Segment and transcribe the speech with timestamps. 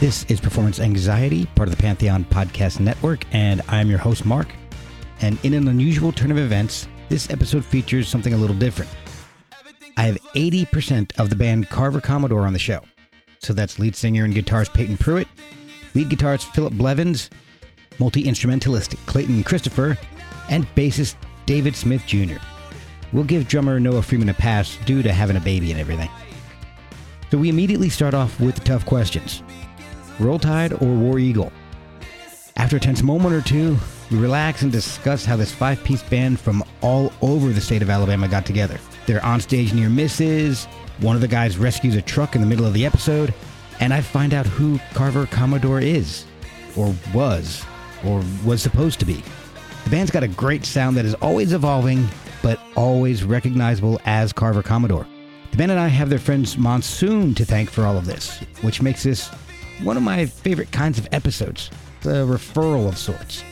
[0.00, 4.46] This is Performance Anxiety, part of the Pantheon Podcast Network, and I'm your host, Mark.
[5.22, 8.92] And in an unusual turn of events, this episode features something a little different.
[9.96, 12.82] I have 80% of the band Carver Commodore on the show.
[13.40, 15.26] So that's lead singer and guitarist Payton Pruitt,
[15.96, 17.28] lead guitarist Phillip Blevins,
[17.98, 19.98] multi instrumentalist Clayton Christopher,
[20.48, 22.36] and bassist David Smith Jr.
[23.12, 26.10] We'll give drummer Noah Freeman a pass due to having a baby and everything.
[27.32, 29.42] So we immediately start off with the tough questions.
[30.18, 31.52] Roll Tide or War Eagle?
[32.56, 33.76] After a tense moment or two,
[34.10, 37.90] we relax and discuss how this five piece band from all over the state of
[37.90, 38.80] Alabama got together.
[39.06, 40.64] Their onstage near misses,
[41.00, 43.32] one of the guys rescues a truck in the middle of the episode,
[43.80, 46.24] and I find out who Carver Commodore is,
[46.76, 47.64] or was,
[48.04, 49.22] or was supposed to be.
[49.84, 52.08] The band's got a great sound that is always evolving,
[52.42, 55.06] but always recognizable as Carver Commodore.
[55.52, 58.82] The band and I have their friends Monsoon to thank for all of this, which
[58.82, 59.30] makes this
[59.82, 61.70] one of my favorite kinds of episodes,
[62.02, 63.44] the referral of sorts.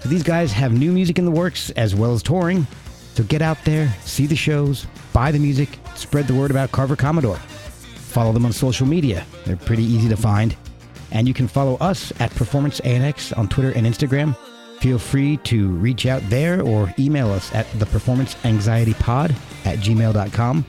[0.00, 2.66] So these guys have new music in the works as well as touring.
[3.14, 6.96] So get out there, see the shows, buy the music, spread the word about Carver
[6.96, 7.36] Commodore.
[7.36, 9.24] Follow them on social media.
[9.44, 10.56] They're pretty easy to find.
[11.10, 14.36] And you can follow us at Performance ANX on Twitter and Instagram.
[14.80, 19.30] Feel free to reach out there or email us at the Performance Anxiety Pod
[19.64, 20.64] at gmail.com.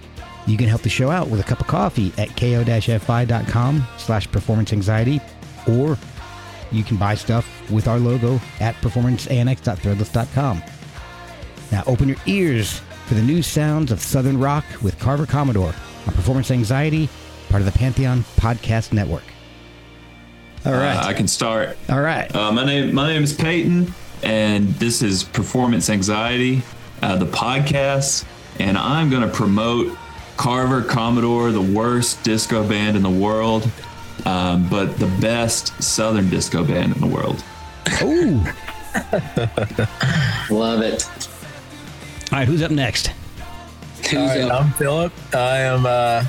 [0.45, 4.73] You can help the show out with a cup of coffee at ko-fi.com slash performance
[4.73, 5.21] anxiety,
[5.67, 5.97] or
[6.71, 10.63] you can buy stuff with our logo at performanceanx.threadless.com.
[11.71, 15.73] Now open your ears for the new sounds of Southern Rock with Carver Commodore
[16.07, 17.09] on Performance Anxiety,
[17.49, 19.23] part of the Pantheon Podcast Network.
[20.65, 20.95] All right.
[20.95, 21.77] Uh, I can start.
[21.89, 22.33] All right.
[22.35, 23.93] Uh, my name my name is Payton,
[24.23, 26.61] and this is Performance Anxiety,
[27.01, 28.25] uh, the podcast,
[28.59, 29.97] and I'm going to promote
[30.37, 33.69] Carver Commodore, the worst disco band in the world,
[34.25, 37.43] um, but the best Southern disco band in the world.
[38.01, 38.41] Ooh.
[40.53, 41.07] Love it.
[42.31, 42.47] All right.
[42.47, 43.07] Who's up next?
[44.09, 44.61] Who's All right, up?
[44.61, 45.13] I'm Phillip.
[45.33, 46.25] I am uh,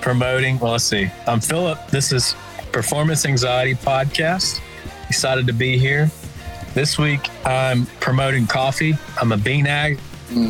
[0.00, 0.58] promoting.
[0.58, 1.10] Well, let's see.
[1.26, 1.88] I'm Phillip.
[1.88, 2.34] This is
[2.72, 4.60] Performance Anxiety Podcast.
[5.08, 6.10] Excited to be here.
[6.74, 8.96] This week, I'm promoting coffee.
[9.20, 9.98] I'm a bean ag.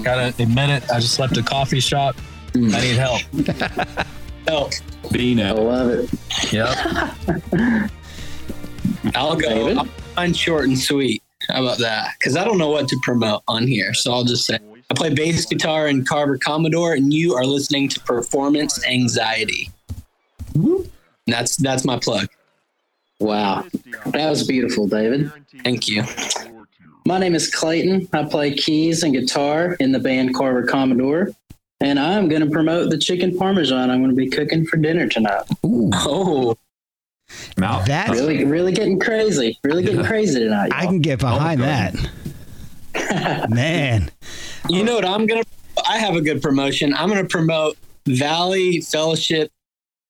[0.02, 0.90] Gotta admit it.
[0.90, 2.16] I just left a coffee shop.
[2.56, 3.22] I need help.
[4.48, 4.72] help.
[5.12, 6.10] Being I a love it.
[6.52, 7.90] Yep.
[9.14, 9.48] I'll go.
[9.48, 9.78] David?
[9.78, 9.84] I'll
[10.14, 11.22] find short and sweet.
[11.48, 12.14] How about that?
[12.18, 13.92] Because I don't know what to promote on here.
[13.92, 14.58] So I'll just say
[14.90, 19.70] I play bass guitar in Carver Commodore, and you are listening to Performance Anxiety.
[20.54, 20.88] And
[21.26, 22.28] that's that's my plug.
[23.20, 23.66] Wow.
[24.06, 25.32] That was beautiful, David.
[25.62, 26.04] Thank you.
[27.06, 28.08] My name is Clayton.
[28.12, 31.30] I play keys and guitar in the band Carver Commodore.
[31.84, 35.06] And I'm going to promote the chicken parmesan I'm going to be cooking for dinner
[35.06, 35.42] tonight.
[35.66, 35.90] Ooh.
[35.92, 36.56] Oh,
[37.58, 37.86] mouth.
[37.86, 39.58] That's, Really, really getting crazy.
[39.62, 40.72] Really getting crazy tonight.
[40.74, 43.50] I can get behind oh that.
[43.50, 44.10] Man.
[44.70, 45.04] you know what?
[45.04, 45.42] I'm gonna.
[45.86, 46.94] I have a good promotion.
[46.94, 49.50] I'm gonna promote Valley Fellowship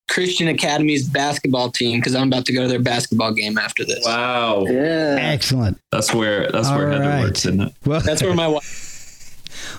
[0.09, 4.05] Christian Academy's basketball team because I'm about to go to their basketball game after this.
[4.05, 5.17] Wow, Yeah.
[5.19, 5.81] Excellent.
[5.91, 7.73] that's where that's where All Heather works, isn't it?
[7.87, 8.94] Well, That's where my wife.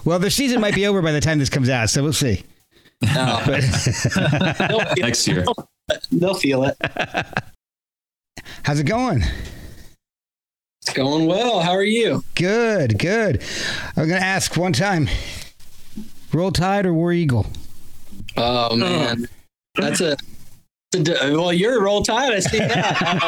[0.06, 2.44] Well, their season might be over by the time this comes out, so we'll see.
[3.02, 3.60] No, oh.
[4.70, 5.44] they'll, Next year.
[6.12, 6.78] they'll feel it.
[8.64, 9.24] How's it going?
[10.82, 11.60] It's going well.
[11.60, 12.24] How are you?
[12.36, 13.42] Good, good.
[13.98, 15.10] I'm going to ask one time
[16.32, 17.48] Roll Tide or War Eagle?
[18.38, 19.28] Oh man,
[19.76, 20.18] that's a.
[20.92, 22.34] that's a d- Well, you're a roll tide.
[22.34, 23.22] I see that.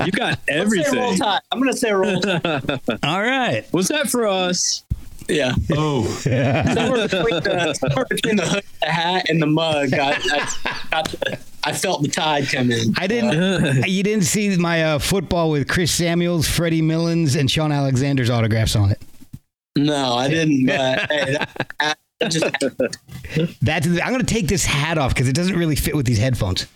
[0.06, 1.16] You got Let's roll everything.
[1.18, 1.40] tide.
[1.50, 2.42] I'm gonna say roll tide.
[3.02, 3.64] All right.
[3.72, 4.84] Was that for us?
[5.30, 5.54] Yeah.
[5.72, 10.48] Oh, Somewhere between the, somewhere between the hood, the hat, and the mug, I, I,
[10.90, 12.94] got the, I felt the tide come in.
[12.98, 13.84] I didn't.
[13.90, 18.76] You didn't see my uh, football with Chris Samuels, Freddie Milons, and Shaun Alexander's autographs
[18.76, 19.00] on it.
[19.76, 20.66] No, I didn't.
[20.66, 22.44] But hey, that, that just
[23.62, 23.86] That's.
[23.86, 26.66] I'm going to take this hat off because it doesn't really fit with these headphones.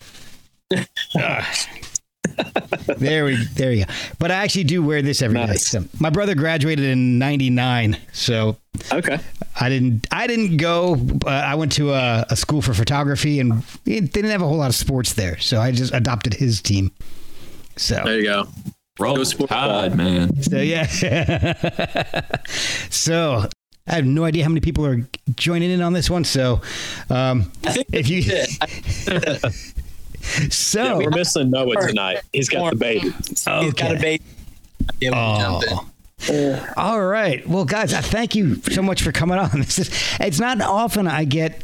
[0.73, 1.45] Ugh.
[2.99, 3.93] there we there you go.
[4.19, 5.47] But I actually do wear this every day.
[5.47, 5.69] Nice.
[5.69, 8.57] So my brother graduated in '99, so
[8.93, 9.19] Okay.
[9.61, 10.95] I didn't I didn't go.
[11.27, 14.47] Uh, I went to a, a school for photography, and it, they didn't have a
[14.47, 16.91] whole lot of sports there, so I just adopted his team.
[17.77, 18.49] So There you go.
[18.99, 20.41] Roll Go sport Tide, man.
[20.43, 20.87] So yeah.
[22.91, 23.49] so
[23.87, 26.25] I have no idea how many people are joining in on this one.
[26.25, 26.63] So
[27.11, 27.51] um,
[27.93, 28.23] if you
[30.51, 32.21] so Yeah, we're missing Noah tonight.
[32.33, 33.11] He's got the baby.
[33.29, 33.95] He's got a okay.
[34.01, 34.25] baby.
[35.01, 35.79] Yeah, we'll jump in.
[36.31, 36.73] Oh.
[36.77, 37.47] All right.
[37.49, 39.51] Well, guys, I thank you so much for coming on.
[39.61, 39.91] This is
[40.21, 41.63] it's not often I get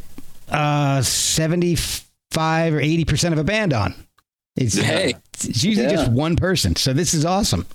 [0.49, 3.95] uh 75 or 80% of a band on.
[4.55, 5.13] It's, Hey.
[5.33, 5.91] it's usually Yeah.
[5.95, 6.75] just one person.
[6.75, 7.65] So this is awesome.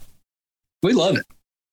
[0.83, 1.25] We love it.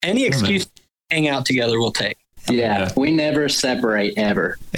[0.01, 0.71] Any excuse to
[1.11, 2.17] hang out together, we'll take.
[2.49, 2.91] Yeah, Yeah.
[2.97, 4.57] we never separate ever.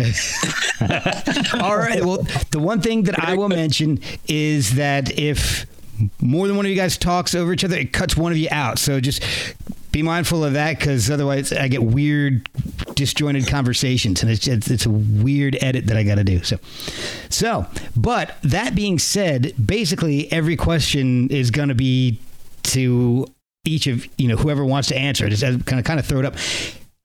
[1.62, 2.04] All right.
[2.04, 5.66] Well, the one thing that I will mention is that if
[6.22, 8.50] more than one of you guys talks over each other, it cuts one of you
[8.52, 8.78] out.
[8.80, 9.24] So just
[9.92, 12.50] be mindful of that because otherwise I get weird,
[12.96, 16.44] disjointed conversations, and it's it's, it's a weird edit that I got to do.
[16.44, 16.58] So,
[17.30, 17.66] so,
[17.96, 22.20] but that being said, basically every question is going to be
[22.64, 23.26] to
[23.64, 25.30] each of you know whoever wants to answer it.
[25.30, 26.36] Just kind of kind of throw it up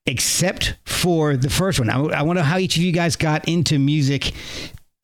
[0.07, 1.91] except for the first one.
[1.91, 4.33] I, I know how each of you guys got into music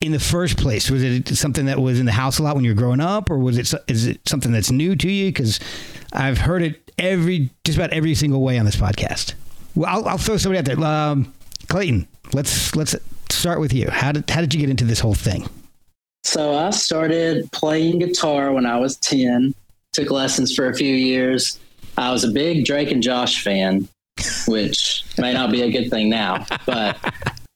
[0.01, 0.89] in the first place.
[0.89, 3.29] Was it something that was in the house a lot when you were growing up,
[3.29, 5.29] or was it is it something that's new to you?
[5.29, 5.59] Because
[6.13, 9.33] I've heard it every just about every single way on this podcast.
[9.75, 10.85] Well, I'll, I'll throw somebody out there.
[10.85, 11.33] Um,
[11.67, 12.95] Clayton, let's let's
[13.29, 13.89] start with you.
[13.89, 15.47] How did how did you get into this whole thing?
[16.23, 19.53] So I started playing guitar when I was 10,
[19.93, 21.57] took lessons for a few years.
[21.97, 23.87] I was a big Drake and Josh fan,
[24.47, 26.97] which may not be a good thing now, but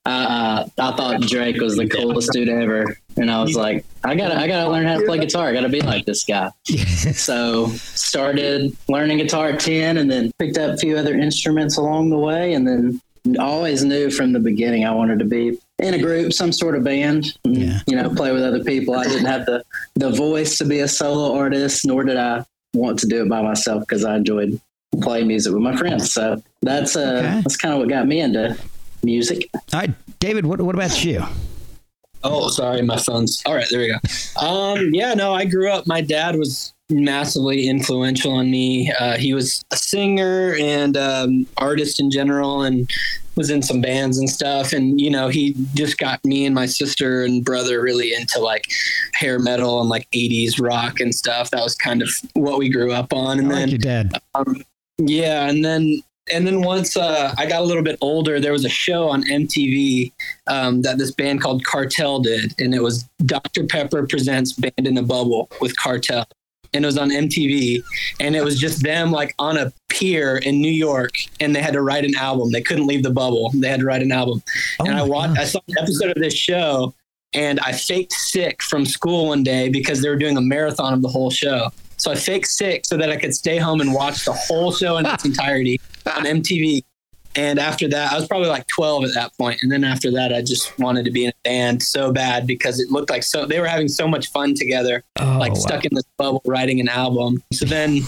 [0.06, 2.98] uh, I thought Drake was the coolest dude ever.
[3.18, 5.48] And I was like, I gotta, I gotta learn how to play guitar.
[5.48, 6.50] I gotta be like this guy.
[7.12, 12.10] So started learning guitar at 10 and then picked up a few other instruments along
[12.10, 12.54] the way.
[12.54, 13.02] And then
[13.40, 16.84] always knew from the beginning I wanted to be in a group, some sort of
[16.84, 17.80] band, and, Yeah.
[17.88, 18.96] you know, play with other people.
[18.96, 19.64] I didn't have the,
[19.96, 22.44] the voice to be a solo artist, nor did I
[22.74, 24.60] want to do it by myself because I enjoyed
[25.02, 26.12] playing music with my friends.
[26.12, 27.42] So that's, uh, Okay.
[27.42, 28.58] that's kind of what got me into
[29.04, 29.50] music.
[29.74, 30.46] All right, David.
[30.46, 31.24] What what about you?
[32.24, 33.42] Oh, sorry, my phone's.
[33.48, 34.46] All right, there we go.
[34.46, 35.88] Um, yeah, no, I grew up.
[35.88, 38.92] My dad was massively influential on me.
[39.00, 42.88] Uh, he was a singer and um, artist in general, and
[43.36, 44.72] was in some bands and stuff.
[44.72, 48.66] And you know, he just got me and my sister and brother really into like
[49.16, 51.50] hair metal and like '80s rock and stuff.
[51.50, 53.40] That was kind of what we grew up on.
[53.40, 54.22] And I then like your dad.
[54.36, 54.62] um,
[55.08, 56.02] yeah, and then
[56.32, 59.24] and then once uh, I got a little bit older, there was a show on
[59.24, 60.12] MTV
[60.48, 64.98] um, that this band called Cartel did, and it was Dr Pepper presents Band in
[64.98, 66.26] a Bubble with Cartel,
[66.74, 67.84] and it was on MTV,
[68.20, 71.74] and it was just them like on a pier in New York, and they had
[71.74, 72.52] to write an album.
[72.52, 74.44] They couldn't leave the bubble; they had to write an album.
[74.80, 76.94] Oh and I watched, I saw an episode of this show,
[77.34, 81.02] and I faked sick from school one day because they were doing a marathon of
[81.02, 81.72] the whole show.
[82.02, 84.98] So I faked sick so that I could stay home and watch the whole show
[84.98, 86.84] in its entirety on MTV.
[87.36, 89.60] And after that, I was probably like 12 at that point.
[89.62, 92.80] And then after that, I just wanted to be in a band so bad because
[92.80, 95.60] it looked like so they were having so much fun together, Oh, like wow.
[95.60, 97.42] stuck in this bubble writing an album.
[97.54, 98.02] So then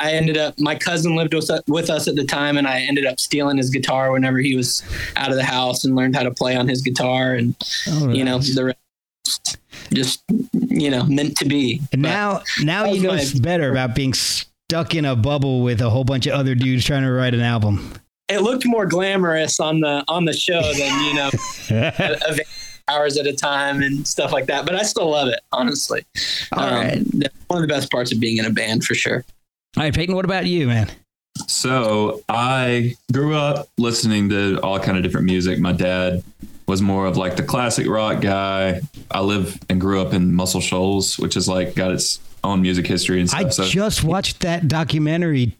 [0.00, 3.06] I ended up, my cousin lived with, with us at the time, and I ended
[3.06, 4.82] up stealing his guitar whenever he was
[5.16, 7.32] out of the house and learned how to play on his guitar.
[7.34, 7.54] And,
[7.88, 9.58] All you know, the rest
[9.92, 11.80] just, you know, meant to be.
[11.92, 15.80] And But- now, now you know it's better about being stuck in a bubble with
[15.80, 17.92] a whole bunch of other dudes trying to write an album.
[18.28, 21.30] it looked more glamorous on the on the show than you know
[22.28, 22.40] of
[22.88, 24.64] hours at a time and stuff like that.
[24.66, 26.04] But I still love it, honestly.
[26.52, 27.02] Um, All right.
[27.48, 29.24] one of the best parts of being in a band for sure.
[29.76, 30.14] All right, Payton.
[30.14, 30.90] What about you, man?
[31.46, 35.58] So I grew up listening to all kind of different music.
[35.58, 36.22] My dad
[36.66, 38.80] was more of like the classic rock guy.
[39.10, 42.86] I live and grew up in Muscle Shoals, which is like got its own music
[42.86, 43.52] history and I stuff.
[43.52, 45.56] so just watched that documentary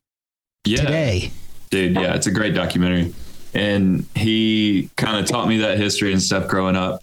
[0.65, 1.31] yeah, today.
[1.71, 3.15] dude, yeah, it's a great documentary.
[3.55, 7.03] And he kind of taught me that history and stuff growing up.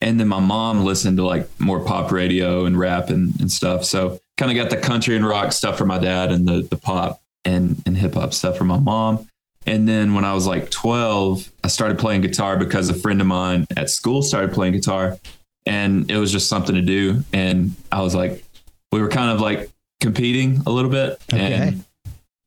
[0.00, 3.84] And then my mom listened to like more pop radio and rap and, and stuff.
[3.84, 6.76] So kind of got the country and rock stuff from my dad and the, the
[6.76, 9.26] pop and, and hip hop stuff from my mom.
[9.68, 13.26] And then when I was like 12, I started playing guitar because a friend of
[13.26, 15.18] mine at school started playing guitar
[15.66, 17.22] and it was just something to do.
[17.34, 18.42] And I was like,
[18.90, 19.70] we were kind of like
[20.00, 21.20] competing a little bit.
[21.32, 21.52] Okay.
[21.52, 21.84] And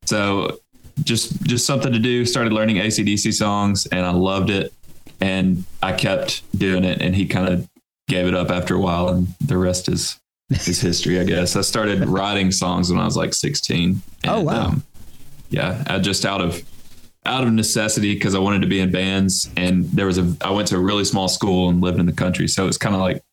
[0.05, 0.59] so
[1.03, 2.25] just just something to do.
[2.25, 4.73] Started learning ACDC songs, and I loved it.
[5.19, 7.69] And I kept doing it, and he kind of
[8.07, 11.55] gave it up after a while, and the rest is is history, I guess.
[11.55, 14.01] I started writing songs when I was like 16.
[14.27, 14.65] Oh, wow.
[14.65, 14.83] Um,
[15.49, 16.61] yeah, I just out of
[17.25, 20.51] out of necessity because I wanted to be in bands, and there was a I
[20.51, 23.01] went to a really small school and lived in the country, so it's kind of
[23.01, 23.23] like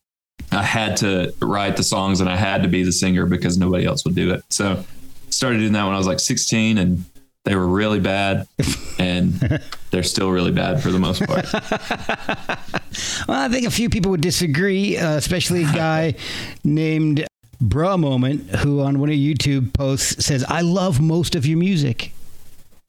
[0.51, 3.85] I had to write the songs and I had to be the singer because nobody
[3.85, 4.43] else would do it.
[4.49, 4.83] So
[5.29, 7.05] started doing that when I was like 16, and
[7.45, 8.47] they were really bad,
[8.99, 11.45] and they're still really bad for the most part.
[13.27, 16.15] Well, I think a few people would disagree, uh, especially a guy
[16.63, 17.27] named
[17.61, 22.11] Bra Moment, who on one of YouTube posts says, "I love most of your music."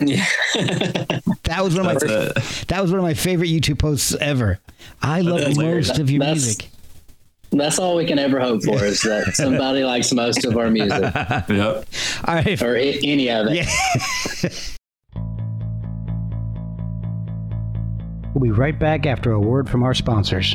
[0.01, 0.25] Yeah.
[1.45, 2.33] That was one of my a-
[2.69, 4.61] that was one of my favorite YouTube posts ever.
[5.03, 5.75] I love That's weird.
[5.89, 6.69] most of your That's- music.
[7.51, 11.01] That's all we can ever hope for is that somebody likes most of our music
[11.15, 11.89] yep.
[12.25, 12.63] All right.
[12.63, 13.67] or I- any of it.
[13.67, 14.51] Yeah.
[18.35, 20.55] we'll be right back after a word from our sponsors.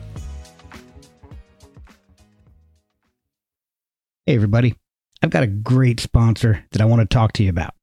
[4.27, 4.75] Hey, everybody.
[5.23, 7.73] I've got a great sponsor that I want to talk to you about.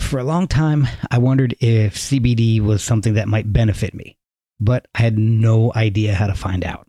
[0.00, 4.16] For a long time, I wondered if CBD was something that might benefit me,
[4.58, 6.88] but I had no idea how to find out.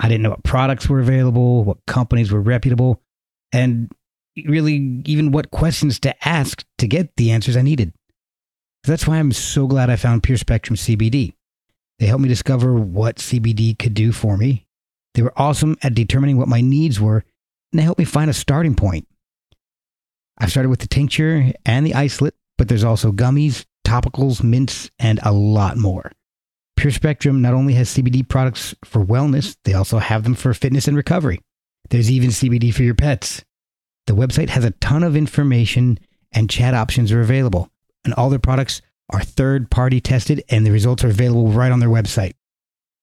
[0.00, 3.00] I didn't know what products were available, what companies were reputable,
[3.52, 3.88] and
[4.46, 7.92] really even what questions to ask to get the answers I needed.
[8.82, 11.34] That's why I'm so glad I found Pure Spectrum CBD.
[12.00, 14.66] They helped me discover what CBD could do for me.
[15.14, 17.24] They were awesome at determining what my needs were
[17.72, 19.06] and they helped me find a starting point.
[20.38, 25.20] I started with the tincture and the isolate, but there's also gummies, topicals, mints, and
[25.22, 26.10] a lot more.
[26.76, 30.88] Pure Spectrum not only has CBD products for wellness, they also have them for fitness
[30.88, 31.40] and recovery.
[31.90, 33.44] There's even CBD for your pets.
[34.06, 35.98] The website has a ton of information
[36.32, 37.68] and chat options are available,
[38.04, 41.80] and all their products are third party tested and the results are available right on
[41.80, 42.32] their website.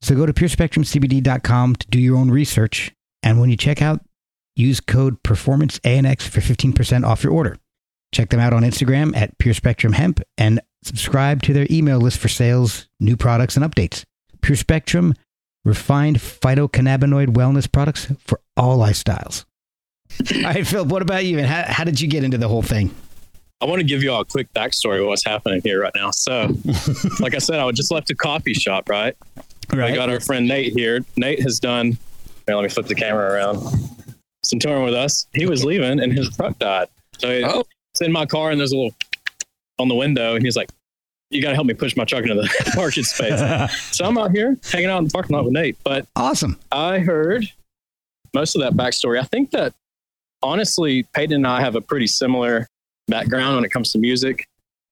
[0.01, 2.93] So go to purespectrumcbd.com to do your own research,
[3.23, 4.01] and when you check out,
[4.57, 7.57] use code performance ANX for 15% off your order.
[8.13, 12.19] Check them out on Instagram at Pure Spectrum Hemp and subscribe to their email list
[12.19, 14.05] for sales, new products, and updates.
[14.41, 15.13] Pure Spectrum,
[15.65, 19.45] refined phytocannabinoid wellness products for all lifestyles.
[20.35, 21.37] all right, Phillip, what about you?
[21.37, 22.93] And how, how did you get into the whole thing?
[23.59, 26.11] I want to give you all a quick backstory of what's happening here right now.
[26.11, 26.53] So,
[27.19, 29.15] like I said, I just left a coffee shop, right?
[29.71, 31.03] I got our friend Nate here.
[31.17, 31.97] Nate has done,
[32.45, 33.57] here, let me flip the camera around,
[34.49, 35.27] some touring with us.
[35.33, 36.87] He was leaving and his truck died.
[37.19, 37.63] So Oh.
[37.93, 38.95] it's in my car and there's a little
[39.79, 40.35] on the window.
[40.35, 40.69] And he's like,
[41.29, 43.39] You got to help me push my truck into the parking space.
[43.95, 45.77] so I'm out here hanging out in the parking lot with Nate.
[45.83, 46.59] But awesome.
[46.71, 47.45] I heard
[48.33, 49.19] most of that backstory.
[49.19, 49.73] I think that
[50.43, 52.67] honestly, Payton and I have a pretty similar
[53.07, 54.47] background when it comes to music.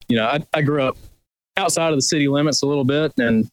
[0.07, 0.97] You know, I, I grew up
[1.57, 3.47] outside of the city limits a little bit, and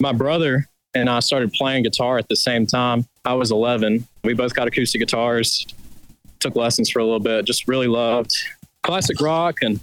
[0.00, 3.06] my brother and I started playing guitar at the same time.
[3.24, 4.06] I was 11.
[4.24, 5.66] We both got acoustic guitars,
[6.40, 8.32] took lessons for a little bit, just really loved
[8.82, 9.58] classic rock.
[9.62, 9.80] And,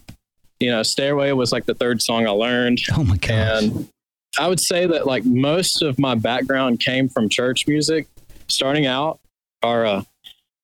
[0.59, 2.81] you know, Stairway was like the third song I learned.
[2.97, 3.63] Oh my gosh.
[3.63, 3.89] And
[4.37, 8.07] I would say that like most of my background came from church music.
[8.47, 9.19] Starting out,
[9.63, 10.03] our uh,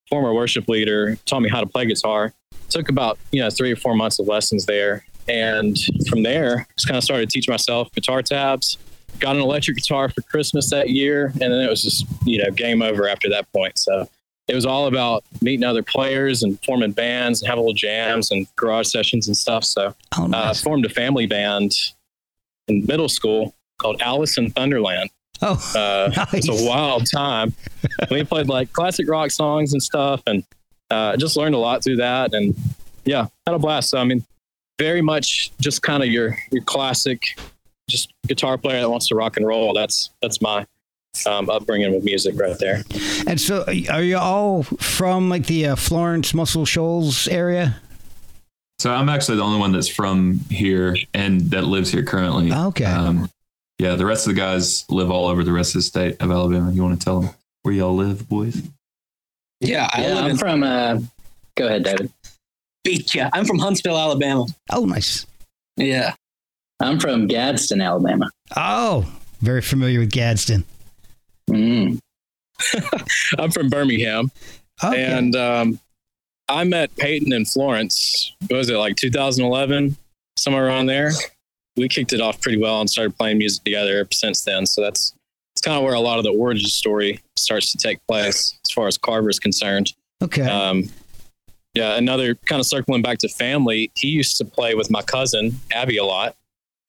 [0.09, 2.33] former worship leader taught me how to play guitar.
[2.69, 6.87] Took about you know three or four months of lessons there, And from there, just
[6.87, 8.77] kind of started to teach myself guitar tabs.
[9.19, 12.49] Got an electric guitar for Christmas that year, and then it was just you know
[12.51, 13.77] game over after that point.
[13.77, 14.09] So
[14.47, 18.47] it was all about meeting other players and forming bands and having little jams and
[18.55, 19.63] garage sessions and stuff.
[19.63, 21.73] So Oh, uh, formed a family band
[22.67, 25.09] in middle school called Alice in Thunderland.
[25.41, 27.53] oh, Uh, It's a wild time.
[28.09, 30.43] we played like classic rock songs and stuff, and
[30.89, 32.33] uh, just learned a lot through that.
[32.33, 32.55] And
[33.05, 33.89] yeah, had a blast.
[33.91, 34.25] So I mean,
[34.79, 37.21] very much just kind of your your classic,
[37.89, 39.73] just guitar player that wants to rock and roll.
[39.73, 40.65] That's that's my
[41.25, 42.83] um, upbringing with music right there.
[43.27, 47.81] And so, are you all from like the uh, Florence Muscle Shoals area?
[48.79, 52.51] So I'm actually the only one that's from here and that lives here currently.
[52.51, 52.85] Okay.
[52.85, 53.29] Um,
[53.77, 56.31] yeah, the rest of the guys live all over the rest of the state of
[56.31, 56.71] Alabama.
[56.71, 58.59] You want to tell them where y'all live, boys?
[59.59, 60.63] Yeah, I Yeah, live I'm in from.
[60.63, 60.99] Uh,
[61.55, 62.11] go ahead, David.
[62.83, 63.13] Beach.
[63.13, 64.47] Yeah, I'm from Huntsville, Alabama.
[64.71, 65.27] Oh, nice.
[65.77, 66.15] Yeah.
[66.81, 68.29] I'm from Gadsden, Alabama.
[68.57, 69.05] Oh,
[69.41, 70.65] very familiar with Gadsden.
[71.49, 71.99] Mm.
[73.39, 74.31] I'm from Birmingham,
[74.83, 75.03] Okay.
[75.03, 75.79] and um,
[76.49, 78.33] I met Payton in Florence.
[78.47, 79.95] What was it like 2011,
[80.37, 81.11] somewhere around there?
[81.77, 84.65] We kicked it off pretty well and started playing music together ever since then.
[84.65, 85.13] So that's
[85.55, 88.71] it's kind of where a lot of the origin story starts to take place as
[88.71, 89.93] far as Carver is concerned.
[90.21, 90.43] okay.
[90.43, 90.89] Um,
[91.73, 93.91] yeah, another kind of circling back to family.
[93.95, 96.35] He used to play with my cousin Abby a lot,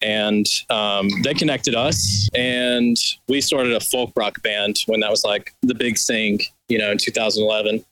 [0.02, 2.96] and um, they connected us, and
[3.28, 6.90] we started a folk rock band when that was like the big thing, you know,
[6.90, 7.84] in 2011.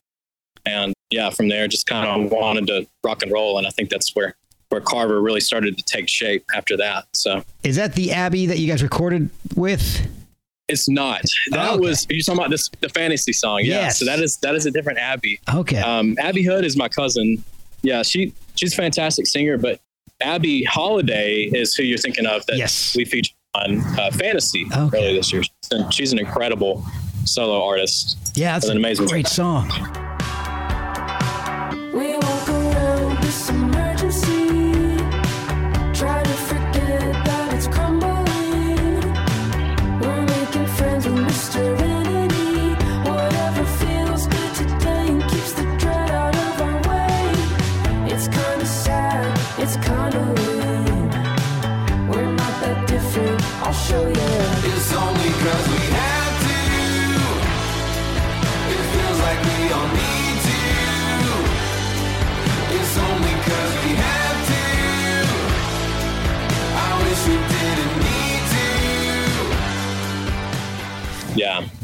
[0.67, 3.88] And yeah, from there, just kind of wanted to rock and roll, and I think
[3.90, 4.35] that's where
[4.69, 7.05] where Carver really started to take shape after that.
[7.12, 10.07] So Is that the Abby that you guys recorded with?
[10.69, 11.81] it's not that Okay.
[11.81, 13.62] was you talking about this the fantasy song?
[13.64, 13.99] Yeah, Yes.
[13.99, 15.40] so that is that is a different Abby.
[15.52, 15.79] Okay.
[15.79, 17.43] Um, Abby Hood is my cousin.
[17.83, 19.81] Yeah, she she's a fantastic singer, but
[20.23, 22.95] Abby Holiday is who you're thinking of that Yes.
[22.97, 24.99] we featured on uh, Fantasy Okay.
[24.99, 25.43] earlier this year.
[25.73, 26.85] And she's an incredible
[27.25, 28.17] solo artist.
[28.35, 29.69] yeah, that's an amazing great song.
[31.92, 32.14] We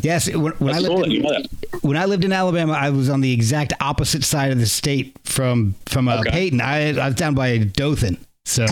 [0.07, 0.31] Yes.
[0.35, 1.25] When, when I lived in,
[1.83, 5.17] when I lived in Alabama, I was on the exact opposite side of the state
[5.25, 6.31] from from uh, Okay.
[6.31, 6.61] Payton.
[6.61, 8.67] I, I was down by Dothan, so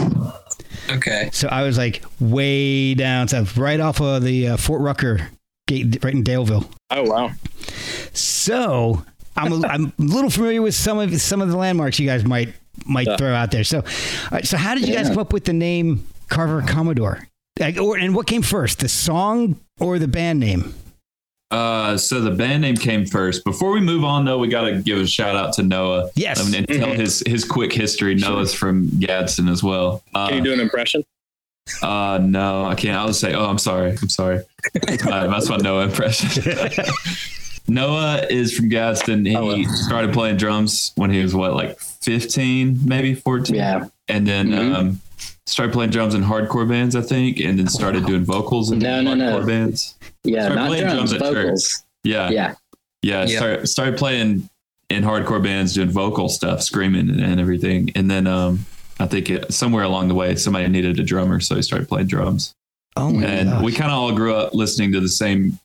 [0.91, 1.31] Okay.
[1.33, 5.29] so I was like way down south, right off of the uh, Fort Rucker
[5.67, 6.67] gate, right in Daleville.
[6.91, 7.31] Oh wow,
[8.13, 9.05] So
[9.37, 12.25] I'm a, I'm a little familiar with some of some of the landmarks you guys
[12.25, 12.55] might
[12.87, 13.17] might Yeah.
[13.17, 13.65] throw out there.
[13.65, 13.83] So,
[14.33, 17.27] right, so how did you guys come up with the name Carver Commodore?
[17.59, 20.75] Like, or, and what came first, the song or the band name?
[21.55, 23.45] Uh, so the band name came first.
[23.45, 26.11] Before we move on, though, we got to give a shout out to Noah.
[26.17, 26.41] Yes.
[26.41, 28.17] I mean, and tell his his quick history.
[28.17, 30.03] Noah's from Gadsden as well.
[30.15, 31.05] Uh, can you do an impression?
[31.81, 32.97] Uh, no, I can't.
[32.99, 33.93] I'll just say, oh, I'm sorry.
[34.03, 34.41] I'm sorry.
[34.83, 36.53] That's my, that's my Noah impression.
[37.69, 39.25] Noah is from Gadsden.
[39.25, 39.65] He Oh, well.
[39.75, 43.55] started playing drums when he was what, like 15, maybe 14?
[43.57, 43.87] Yeah.
[44.09, 44.75] And then Mhm.
[44.75, 45.01] um,
[45.47, 49.01] started playing drums in hardcore bands, I think, and then started doing vocals in No,
[49.01, 49.39] no, no.
[49.41, 49.95] hardcore bands.
[50.25, 51.35] Yeah, Started not playing drums, drums at church.
[51.45, 51.85] vocals.
[52.05, 52.31] Yeah.
[52.31, 52.55] Yeah.
[53.03, 53.37] Yeah, Yeah.
[53.37, 54.49] Start, started playing
[54.91, 57.91] in hardcore bands, doing vocal stuff, screaming and, and everything.
[57.95, 58.65] And then um,
[58.99, 62.07] I think it, somewhere along the way, somebody needed a drummer, so he started playing
[62.07, 62.55] drums.
[62.97, 63.63] Oh my and gosh.
[63.65, 65.59] we kind of all grew up listening to the same,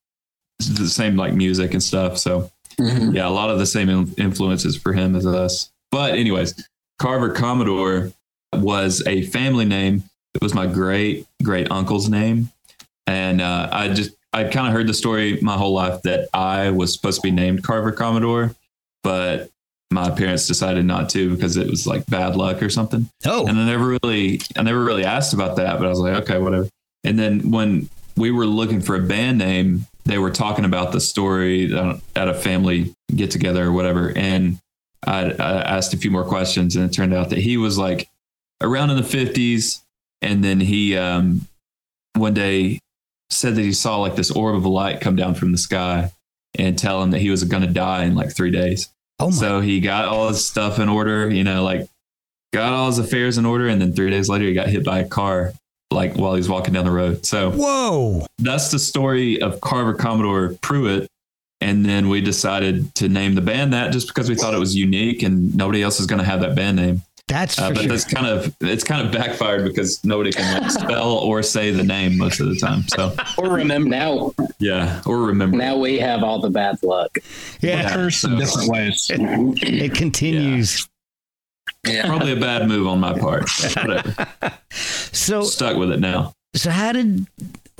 [0.60, 2.17] the same like music and stuff.
[2.17, 3.13] So Mhm.
[3.13, 5.69] yeah, a lot of the same influences for him as us.
[5.91, 6.67] But anyways,
[6.98, 8.12] Carver Commodore
[8.54, 10.04] was a family name.
[10.34, 12.50] It was my great great uncle's name,
[13.06, 16.70] and uh, I just I kind of heard the story my whole life that I
[16.70, 18.56] was supposed to be named Carver Commodore,
[19.04, 19.50] but
[19.92, 23.10] my parents decided not to because it was like bad luck or something.
[23.26, 26.13] oh, And I never really, I never really asked about that, but I was like,
[26.24, 26.70] okay, whatever.
[27.04, 31.00] And then when we were looking for a band name, they were talking about the
[31.00, 34.15] story uh, at a family get together or whatever.
[34.15, 34.60] And
[35.06, 38.08] I, I asked a few more questions, and it turned out that he was like
[38.62, 39.82] around in the 50s.
[40.22, 41.48] And then he, um,
[42.15, 42.80] one day
[43.30, 46.12] said that he saw like this orb of light come down from the sky
[46.56, 48.89] and tell him that he was going to die in like three days.
[49.20, 49.36] oh my.
[49.36, 51.88] So he got all his stuff in order, you know, like
[52.54, 55.00] got all his affairs in order, and then three days later he got hit by
[55.00, 55.54] a car,
[55.92, 57.26] like while he was walking down the road.
[57.26, 58.26] So Whoa.
[58.39, 61.08] that's the story of Carver Commodore Pruitt.
[61.62, 64.78] And then we decided to name the band that just because we thought it was
[64.78, 67.02] unique and nobody else is going to have that band name.
[67.30, 67.89] That's Uh, for but sure.
[67.89, 71.84] that's kind of it's kind of backfired because nobody can like spell or say the
[71.84, 72.84] name most of the time.
[72.89, 75.56] So Or remember, Now, yeah, or remember.
[75.56, 77.18] now we have all the bad luck.
[77.62, 77.94] yeah.
[77.94, 79.10] Curse in different ways.
[79.15, 80.88] It continues.
[81.88, 82.08] yeah.
[82.08, 83.50] Probably a bad move on my part.
[83.76, 84.28] Whatever.
[85.12, 86.34] So Stuck with it now.
[86.56, 87.28] so how did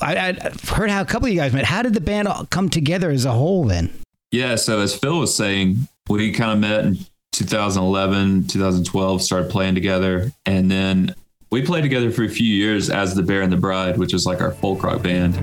[0.02, 1.66] I, I've heard how a couple of you guys met.
[1.66, 3.92] How did the band all come together as a whole then?
[4.32, 4.56] Yeah.
[4.56, 6.98] So as Phil was saying, we kind of met in
[7.40, 10.32] 2011, 2012, started playing together.
[10.46, 11.16] And then
[11.50, 14.26] we played together for a few years as the Bear and the Bride, which is
[14.26, 15.38] like our folk rock band.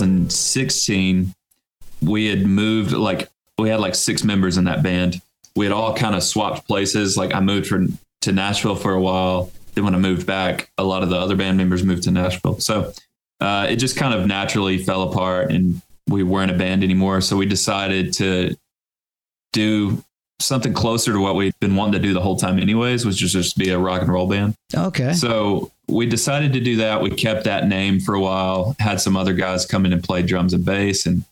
[0.00, 1.34] 2016,
[2.02, 3.28] we had moved like
[3.58, 5.20] we had like six members in that band.
[5.56, 7.16] We had all kind of swapped places.
[7.16, 9.50] Like I moved from to Nashville for a while.
[9.74, 12.60] Then when I moved back, a lot of the other band members moved to Nashville.
[12.60, 12.92] So
[13.40, 17.20] uh, it just kind of naturally fell apart, and we weren't a band anymore.
[17.20, 18.56] So we decided to
[19.52, 20.02] do
[20.40, 23.32] something closer to what we'd been wanting to do the whole time, anyways, which was
[23.32, 24.54] just be a rock and roll band.
[24.74, 25.12] Okay.
[25.12, 27.00] So we decided to do that.
[27.00, 30.22] We kept that name for a while, had some other guys come in and play
[30.22, 31.24] drums and bass and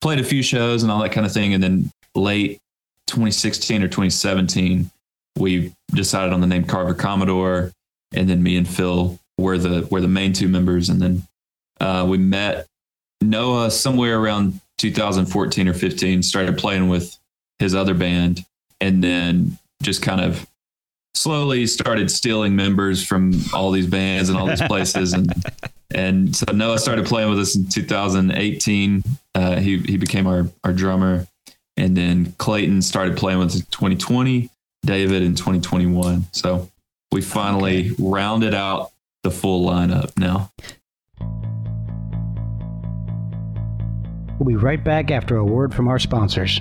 [0.00, 1.54] played a few shows and all that kind of thing.
[1.54, 2.58] And then late
[3.06, 4.90] 2016 or 2017,
[5.38, 7.72] we decided on the name Carver Commodore.
[8.12, 10.88] And then me and Phil were the were the main two members.
[10.88, 11.22] And then
[11.80, 12.66] uh, we met
[13.20, 17.18] Noah somewhere around 2014 or 15, started playing with
[17.58, 18.44] his other band,
[18.80, 20.46] and then just kind of
[21.14, 25.12] slowly started stealing members from all these bands and all these places.
[25.12, 25.32] And
[25.94, 29.02] and so Noah started playing with us in 2018
[29.34, 31.26] uh, he he became our our drummer.
[31.78, 34.48] And then Clayton started playing with us in 2020
[34.84, 36.70] David in 2021 so
[37.12, 38.92] we finally rounded out
[39.22, 40.50] the full lineup now.
[44.38, 46.60] We'll be right back after a word from our sponsors.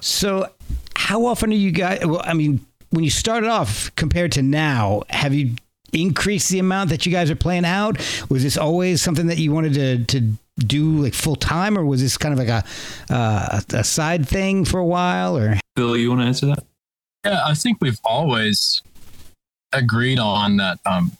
[0.00, 0.50] So,
[0.96, 2.04] how often are you guys?
[2.04, 5.56] Well, I mean, when you started off compared to now, have you
[5.92, 7.98] increased the amount that you guys are playing out?
[8.28, 12.00] Was this always something that you wanted to to do like full time, or was
[12.00, 12.64] this kind of like a
[13.12, 15.36] uh, a side thing for a while?
[15.36, 16.64] Or Phil you want to answer that
[17.24, 18.82] Yeah, I think we've always
[19.72, 21.12] agreed on that um,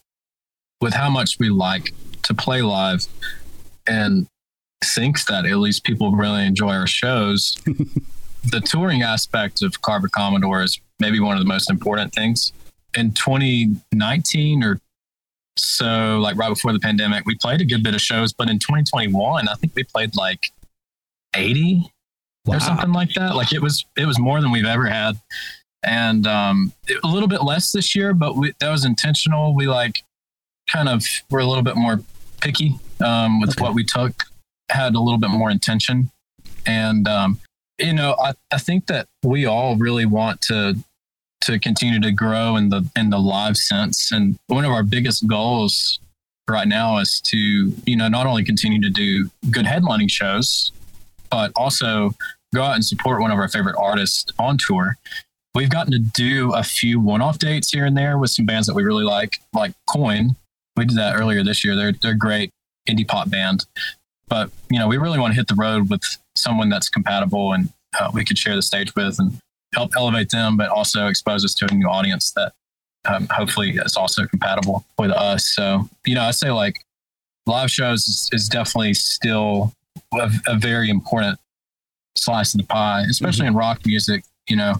[0.80, 3.06] with how much we like to play live
[3.86, 4.26] and
[4.82, 7.56] thinks that at least people really enjoy our shows.
[8.50, 12.52] the touring aspect of Carver Commodore is maybe one of the most important things.
[12.94, 14.80] In 2019 or
[15.56, 18.58] so, like right before the pandemic, we played a good bit of shows, but in
[18.58, 20.52] 2021, I think we played like
[21.34, 21.90] 80
[22.46, 23.36] or something like that.
[23.36, 25.20] Like it was it was more than we've ever had,
[25.82, 26.72] and um,
[27.04, 29.54] a little bit less this year, but we, that was intentional.
[29.54, 30.02] We like
[30.70, 32.00] kind of were a little bit more
[32.40, 34.24] picky um, with what we took,
[34.70, 36.10] had a little bit more intention,
[36.64, 37.38] and um,
[37.78, 40.76] you know I, I think that we all really want to
[41.42, 45.26] to continue to grow in the in the live sense, and one of our biggest
[45.26, 46.00] goals
[46.48, 50.72] right now is to you know not only continue to do good headlining shows
[51.30, 52.14] but also
[52.54, 54.96] go out and support one of our favorite artists on tour.
[55.54, 58.74] We've gotten to do a few one-off dates here and there with some bands that
[58.74, 60.36] we really like, like Coin.
[60.76, 61.74] We did that earlier this year.
[61.74, 62.50] They're they're great
[62.88, 63.66] indie pop band,
[64.28, 66.02] but you know we really want to hit the road with
[66.38, 69.38] someone that's compatible and uh, we could share the stage with and
[69.74, 72.52] help elevate them, but also expose us to a new audience that
[73.06, 75.46] um, hopefully is also compatible with us.
[75.54, 76.84] So you know I say like
[77.46, 79.72] live shows is, is definitely still
[80.12, 81.38] a, a very important
[82.16, 84.74] slice of the pie, especially in rock music, you know,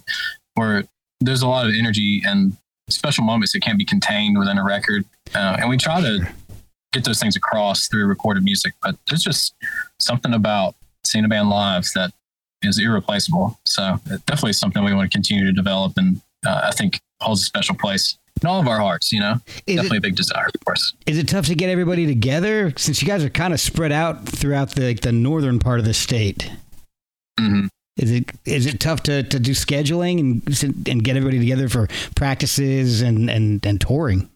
[0.55, 0.85] where
[1.21, 2.57] there's a lot of energy and
[2.89, 5.05] special moments that can't be contained within a record.
[5.35, 6.29] Uh, and we try to
[6.93, 9.55] get those things across through recorded music, but there's just
[9.99, 12.13] something about seeing a band live that
[12.63, 13.59] is irreplaceable.
[13.65, 17.45] So definitely something we want to continue to develop and uh, I think holds a
[17.45, 19.35] special place in all of our hearts, you know.
[19.67, 20.95] Is Definitely it, a big desire, of course.
[21.07, 24.25] is it tough to get everybody together since you guys are kind of spread out
[24.29, 26.51] throughout the like, the northern part of the state?
[27.39, 31.69] hmm Is it is it tough to, to do scheduling and and get everybody together
[31.69, 34.29] for practices and and, and touring?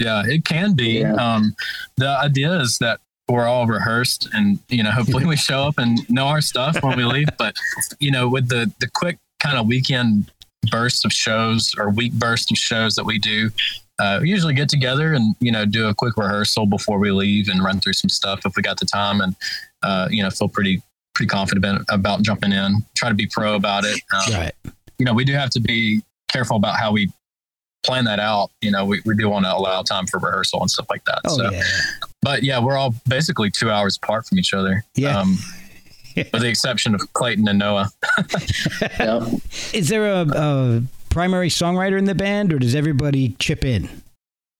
[0.00, 0.98] Yeah, it can be.
[1.00, 1.14] Yeah.
[1.14, 1.54] Um,
[1.96, 5.98] the idea is that we're all rehearsed and, you know, hopefully we show up and
[6.10, 7.28] know our stuff when we leave.
[7.38, 7.56] But,
[7.98, 10.30] you know, with the, the quick kind of weekend
[10.70, 13.50] burst of shows or week burst of shows that we do,
[13.98, 17.48] uh, we usually get together and, you know, do a quick rehearsal before we leave
[17.48, 19.36] and run through some stuff if we got the time and,
[19.82, 20.82] uh, you know, feel pretty,
[21.14, 24.00] pretty confident about jumping in, try to be pro about it.
[24.12, 24.52] Um, Right.
[24.98, 27.10] you know, we do have to be careful about how we
[27.84, 28.50] plan that out.
[28.60, 31.20] You know, we, we do want to allow time for rehearsal and stuff like that.
[31.26, 31.62] Oh so, yeah.
[32.24, 34.82] But yeah, we're all basically two hours apart from each other.
[34.94, 35.18] Yeah.
[35.18, 35.38] Um,
[36.16, 37.90] with the exception of Clayton and Noah.
[38.98, 39.22] Yep.
[39.72, 43.88] Is there a, a primary songwriter in the band, or does everybody chip in?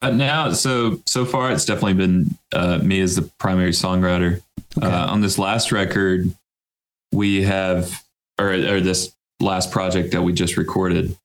[0.02, 4.42] Uh, now, so so far, it's definitely been uh, me as the primary songwriter.
[4.76, 4.86] Okay.
[4.86, 6.34] Uh, on this last record,
[7.12, 8.02] we have,
[8.38, 11.16] or, or this last project that we just recorded,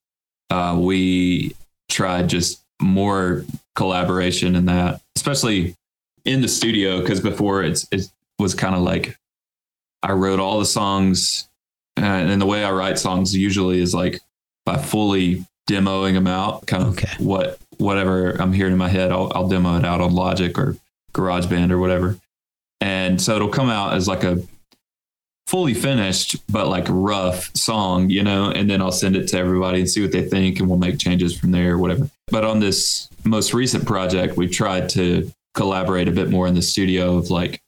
[0.49, 1.56] uh, we
[1.89, 3.43] tried just more
[3.75, 5.75] collaboration in that, especially
[6.25, 9.17] in the studio, because before it's it was kind of like
[10.03, 11.49] I wrote all the songs,
[11.97, 14.19] uh, and the way I write songs usually is like
[14.65, 17.12] by fully demoing them out, kind of Okay.
[17.19, 20.75] what whatever I'm hearing in my head, I'll, I'll demo it out on Logic or
[21.13, 22.17] GarageBand or whatever,
[22.82, 24.41] and so it'll come out as like a
[25.47, 29.79] fully finished but like rough song, you know, and then I'll send it to everybody
[29.79, 32.10] and see what they think, and we'll make changes from there or whatever.
[32.27, 36.61] But on this most recent project, we tried to collaborate a bit more in the
[36.61, 37.61] studio of like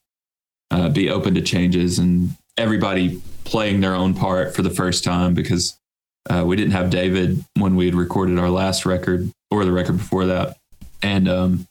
[0.70, 5.34] uh, be open to changes and everybody playing their own part for the first time
[5.34, 5.78] because
[6.30, 9.98] uh, we didn't have David when we had recorded our last record or the record
[9.98, 10.56] before that.
[11.02, 11.68] And, um,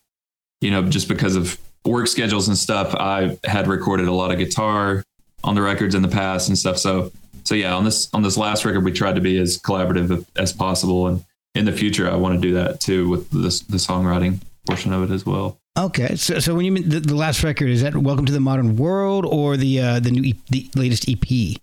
[0.60, 4.38] you know, just because of work schedules and stuff, I had recorded a lot of
[4.38, 5.04] guitar
[5.44, 6.78] on the records in the past and stuff.
[6.78, 7.12] So,
[7.46, 10.54] so yeah, on this, on this last record, we tried to be as collaborative as
[10.54, 11.08] possible.
[11.08, 14.94] And in the future, I want to do that too with this, the songwriting portion
[14.94, 15.58] of it as well.
[15.80, 18.42] Okay, so so when you mean the, the last record, is that "Welcome to the
[18.42, 21.58] Modern World" or the uh, the new e- the latest EP,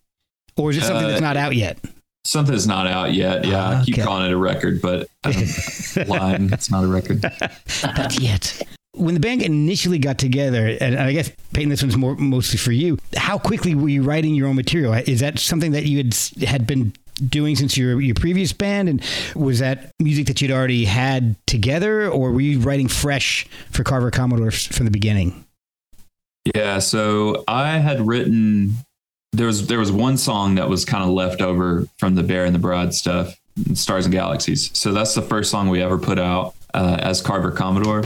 [0.56, 1.78] or is it something Uh, that's not out yet?
[2.24, 3.44] Something that's not out yet.
[3.44, 5.34] Yeah, I keep calling it a record, but I'm
[6.06, 6.50] lying.
[6.52, 7.22] It's not a record.
[7.84, 8.62] Not yet.
[8.94, 12.72] When the band initially got together, and I guess Payton, this one's more mostly for
[12.72, 12.98] you.
[13.16, 14.94] How quickly were you writing your own material?
[14.94, 16.14] Is that something that you had
[16.48, 19.02] had been doing since your your previous band, and
[19.34, 24.10] was that music that you'd already had together, or were you writing fresh for Carver
[24.10, 25.44] Commodore from the beginning?
[26.54, 28.76] Yeah, so I had written
[29.32, 32.44] there was there was one song that was kind of left over from the Bear
[32.44, 33.38] and the Bride stuff,
[33.74, 34.70] Stars and Galaxies.
[34.76, 38.02] So that's the first song we ever put out uh, as Carver Commodore.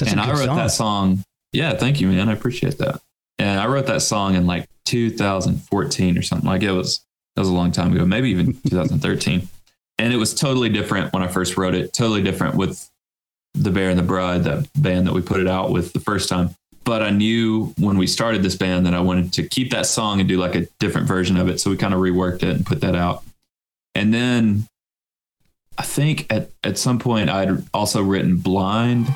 [0.00, 0.56] That's and I wrote song.
[0.56, 1.24] that song.
[1.52, 2.28] Yeah, thank you, man.
[2.28, 3.00] I appreciate that.
[3.38, 6.48] And I wrote that song in like 2014 or something.
[6.48, 7.04] Like it was
[7.34, 9.48] that was a long time ago, maybe even 2013.
[9.98, 11.92] And it was totally different when I first wrote it.
[11.92, 12.90] Totally different with
[13.54, 16.28] the Bear and the Bride, that band that we put it out with the first
[16.28, 16.54] time.
[16.82, 20.20] But I knew when we started this band that I wanted to keep that song
[20.20, 21.60] and do like a different version of it.
[21.60, 23.22] So we kind of reworked it and put that out.
[23.94, 24.66] And then
[25.78, 29.06] I think at, at some point I'd also written Blind.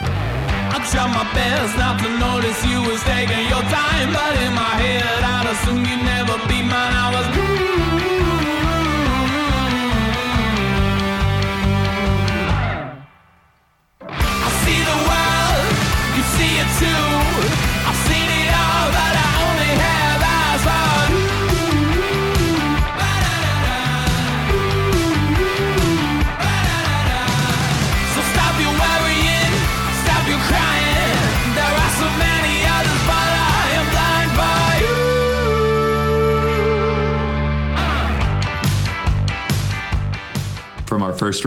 [0.00, 4.74] I tried my best not to notice you was taking your time, but in my
[4.82, 6.15] head I'd assume you'd never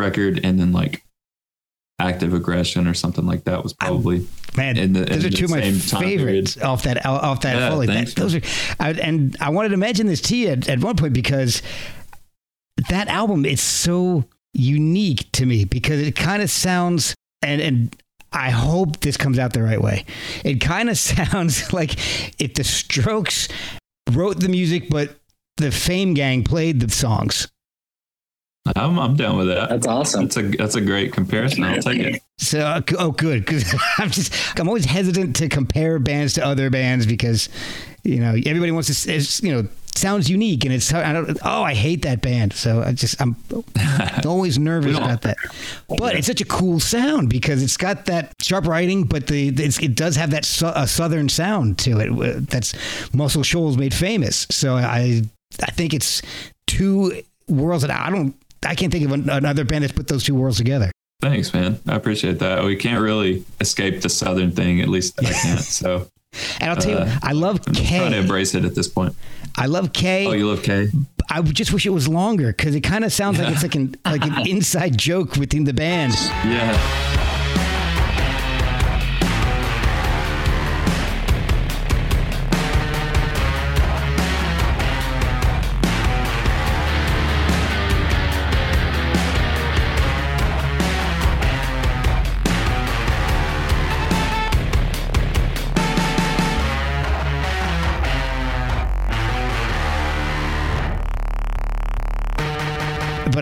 [0.10, 1.04] record and then like
[2.00, 5.45] active aggression or something like that was probably Man, in the- those in are two
[5.45, 7.88] of my favorites off that off that Yeah, Foley.
[7.88, 8.41] That- those are,
[8.80, 11.62] I, and I wanted to mention this to you at, at one point because
[12.89, 17.95] that album is so unique to me because it kind of sounds and and
[18.32, 20.06] I hope this comes out the right way.
[20.45, 21.93] It kind of sounds like
[22.39, 23.48] if the Strokes
[24.12, 25.15] wrote the music, but
[25.58, 27.48] the Fame Gang played the songs.
[28.75, 29.69] I'm, I'm down with that.
[29.69, 30.23] That's awesome.
[30.23, 31.63] That's a that's a great comparison.
[31.63, 32.21] I'll take it.
[32.38, 33.45] So, uh, oh, good.
[33.45, 37.49] Because I'm just, I'm always hesitant to compare bands to other bands because,
[38.03, 41.63] you know, everybody wants to, s- you know, sounds unique and it's, I don't, oh,
[41.63, 42.53] I hate that band.
[42.53, 43.36] So I just, I'm
[44.25, 45.36] always nervous about that.
[45.89, 49.77] But it's such a cool sound because it's got that sharp writing, but the, it's,
[49.79, 52.49] it does have that su- a southern sound to it.
[52.49, 52.73] That's
[53.13, 54.47] Muscle Shoals made famous.
[54.49, 55.23] So I,
[55.62, 56.21] I think it's
[56.67, 58.34] two worlds that I don't,
[58.65, 60.91] I can't think of an, another band that's put those two worlds together.
[61.22, 61.80] Thanks, man.
[61.88, 62.63] I appreciate that.
[62.63, 64.82] We can't really escape the southern thing.
[64.82, 65.60] At least I can't.
[65.60, 66.08] So
[66.62, 69.15] And I'll tell Uh, you, I love I'm trying to embrace it at this point.
[69.58, 70.28] I love K.
[70.28, 70.88] Oh, you love K?
[71.30, 73.95] I just wish it was longer because it kind of sounds like it's like an
[74.06, 76.13] like an inside joke within the band.
[76.45, 77.36] Yeah.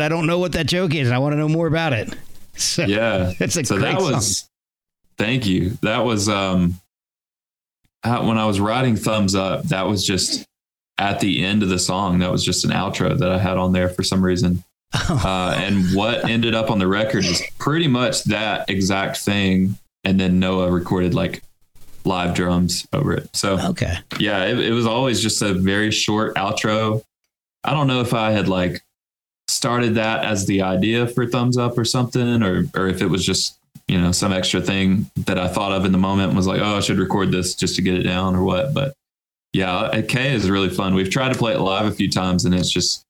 [0.07, 2.15] I don't know what that joke is, and I want to know more about it.
[2.59, 3.33] So, Yeah.
[3.39, 4.49] it's a so that was
[5.19, 5.77] thank you.
[5.83, 6.79] That was um
[8.03, 10.43] when I was writing thumbs up, that was just
[10.97, 12.17] at the end of the song.
[12.17, 14.63] That was just an outro that I had on there for some reason.
[15.09, 19.77] Uh, and what ended up on the record is pretty much that exact thing.
[20.05, 21.43] And then Noah recorded like
[22.05, 23.29] live drums over it.
[23.35, 23.97] So Okay.
[24.17, 27.03] yeah, it, it was always just a very short outro.
[27.63, 28.81] I don't know if I had like
[29.57, 33.25] started that as the idea for thumbs up or something, or or if it was
[33.25, 36.47] just you know some extra thing that I thought of in the moment and was
[36.47, 38.73] like, oh, I should record this just to get it down or what.
[38.73, 38.93] But
[39.53, 40.93] yeah, at K is really fun.
[40.93, 43.03] We've tried to play it live a few times and it's just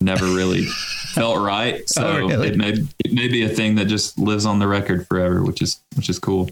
[0.00, 0.64] never really
[1.14, 1.80] felt right.
[1.80, 2.48] Oh, so Oh, really?
[2.48, 2.70] it may
[3.04, 6.08] it may be a thing that just lives on the record forever, which is which
[6.10, 6.50] is cool.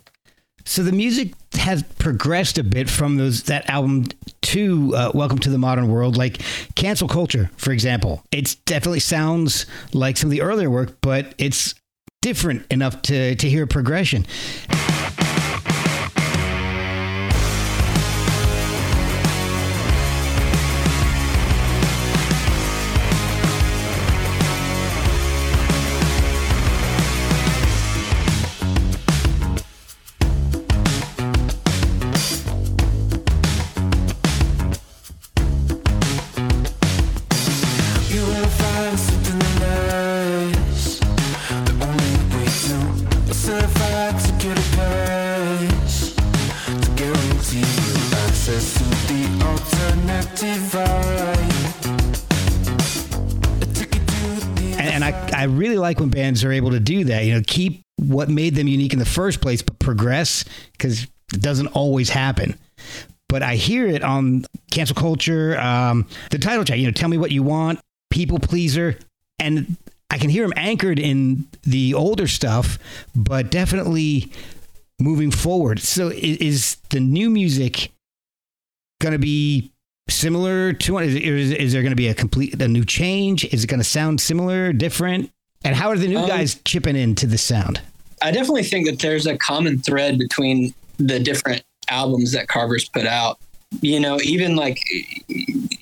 [0.69, 4.07] So the music has progressed a bit from those that album
[4.43, 6.43] to uh, Welcome to the Modern World, like
[6.75, 8.25] Cancel Culture, for example.
[8.33, 11.77] It definitely sounds like some of the earlier work, but it's
[12.21, 14.27] different enough to to hear progression.
[55.87, 58.93] Like when bands are able to do that you know keep what made them unique
[58.93, 62.59] in the first place but progress because it doesn't always happen
[63.29, 67.19] but i hear it on cancel culture um, the title track you know tell me
[67.19, 67.79] what you want
[68.11, 68.99] people pleaser
[69.39, 69.77] and
[70.11, 72.79] i can hear them anchored in the older stuff
[73.15, 74.31] but definitely
[74.99, 77.93] moving forward so is the new music
[79.01, 79.71] going to be
[80.09, 80.99] similar to?
[80.99, 83.45] Is, is, is there going to be a complete a new change?
[83.47, 85.31] Is it going to sound similar, different?
[85.67, 87.81] And how are the new Um, guys chipping into the sound?
[88.23, 93.07] I definitely think that there's a common thread between the different albums that Carver's put
[93.07, 93.39] out.
[93.81, 94.79] You know, even like,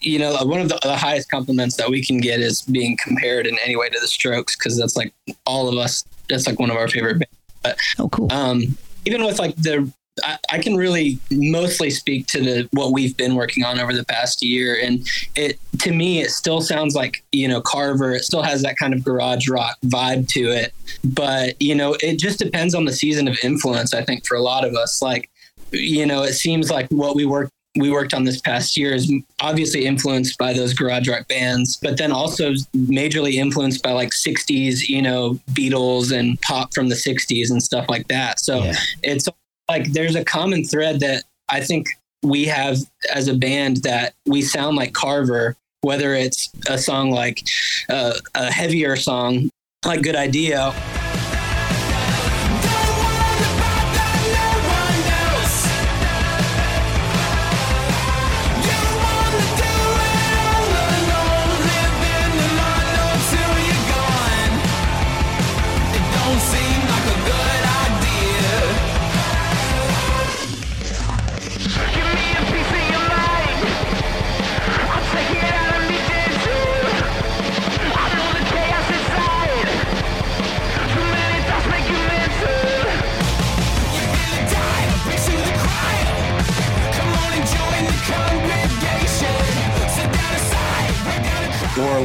[0.00, 3.46] you know, one of the, the highest compliments that we can get is being compared
[3.46, 5.12] in any way to the Strokes because that's like
[5.46, 6.04] all of us.
[6.30, 7.36] That's like one of our favorite bands.
[7.62, 8.32] But Oh, cool.
[8.32, 9.90] um, even with like the
[10.22, 14.04] I, I can really mostly speak to the what we've been working on over the
[14.04, 18.42] past year and it to me it still sounds like you know carver it still
[18.42, 20.72] has that kind of garage rock vibe to it
[21.02, 24.40] but you know it just depends on the season of influence i think for a
[24.40, 25.28] lot of us like
[25.72, 29.12] you know it seems like what we worked we worked on this past year is
[29.40, 34.88] obviously influenced by those garage rock bands, but then also majorly influenced by like 60s,
[34.88, 38.38] you know, Beatles and pop from the 60s and stuff like that.
[38.38, 38.74] So Yeah.
[39.02, 39.28] it's
[39.68, 41.88] like there's a common thread that I think
[42.22, 42.78] we have
[43.12, 47.42] as a band that we sound like Carver, whether it's a song like
[47.88, 49.50] uh, a heavier song
[49.84, 50.74] like Good Idea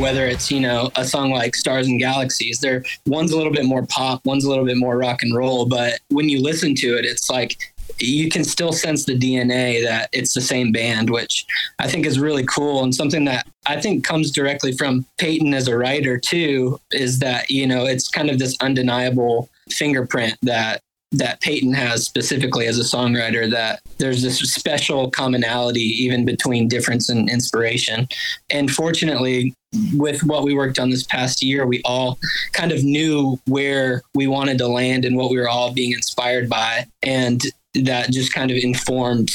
[0.10, 3.66] whether it's you know a song like stars and galaxies they're one's a little bit
[3.66, 6.98] more pop one's a little bit more rock and roll but when you listen to
[6.98, 7.56] it it's like
[8.00, 11.46] you can still sense the dna that it's the same band which
[11.78, 12.84] i think is really cool.
[12.84, 17.52] And something that i think comes directly from payton as a writer too is that
[17.52, 20.82] you know it's kind of this undeniable fingerprint that
[21.12, 27.10] that Payton has specifically as a songwriter that there's this special commonality even between difference
[27.10, 28.08] and inspiration.
[28.52, 29.56] And fortunately,
[29.94, 32.20] with what we worked on this past year, we all
[32.54, 36.48] kind of knew where we wanted to land and what we were all being inspired
[36.48, 36.86] by.
[37.02, 37.42] And
[37.74, 39.32] that just kind of informed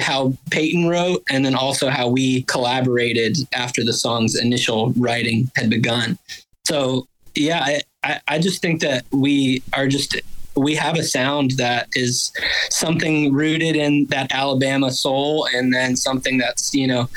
[0.00, 5.70] how Payton wrote and then also how we collaborated after the song's initial writing had
[5.70, 6.18] begun.
[6.66, 10.16] So, yeah, I, I, I just think that we are just
[10.56, 12.32] we have a sound that is
[12.70, 17.08] something rooted in that Alabama soul and then something that's, you know,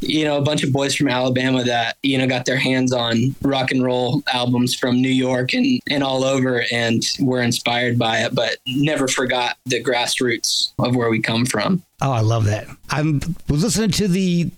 [0.00, 3.34] you know, a bunch of boys from Alabama that, you know, got their hands on
[3.42, 8.18] rock and roll albums from New York and, and all over and were inspired by
[8.18, 11.82] it, but never forgot the grassroots of where we come from.
[12.00, 12.66] Oh, I love that.
[12.90, 13.02] I
[13.48, 14.50] was listening to the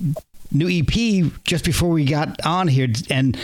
[0.50, 3.36] new EP just before we got on here, and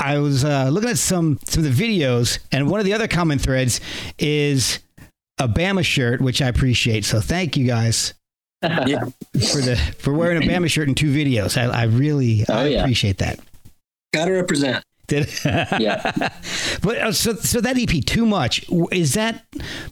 [0.00, 3.06] I was uh, looking at some some of the videos, and one of the other
[3.06, 3.80] common threads
[4.18, 4.80] is
[5.38, 7.04] a Bama shirt, which I appreciate.
[7.04, 8.14] So thank you guys
[8.62, 9.04] yeah.
[9.04, 11.56] for the for wearing a Bama shirt in two videos.
[11.56, 12.80] I, I really Oh, I yeah.
[12.80, 13.40] appreciate that.
[14.12, 14.84] Got to represent.
[15.10, 16.12] Yeah.
[16.82, 19.44] but uh, so so that EP too much is that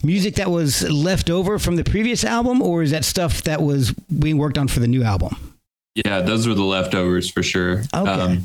[0.02, 3.92] music that was left over from the previous album, or is that stuff that was
[3.92, 5.54] being worked on for the new album?
[5.94, 7.82] Yeah, those were the leftovers for sure.
[7.92, 8.40] Um, Okay.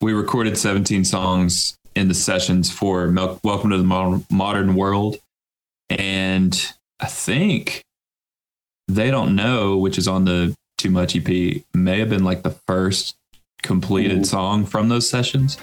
[0.00, 5.16] We recorded 17 songs in the sessions for Mel- Welcome to the Modern, Modern World.
[5.90, 7.82] And I think
[8.86, 12.56] They Don't Know, which is on the Too Much EP, may have been like the
[12.66, 13.16] first
[13.62, 15.58] completed song from those sessions.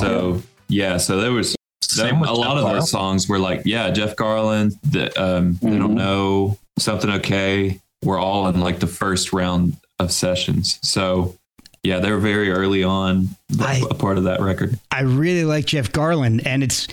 [0.00, 2.80] So yeah, so there was Same with a lot Jeff of Garland.
[2.82, 5.78] those songs were like, yeah, Jeff Garlin, the, um, Mm-hmm.
[5.78, 7.80] don't know something okay.
[8.04, 10.78] We're all in like the first round of sessions.
[10.82, 11.34] So
[11.82, 13.28] yeah, they were very early on
[13.60, 14.78] I- a part of that record.
[14.90, 16.86] I really like Jeff Garlin, and it's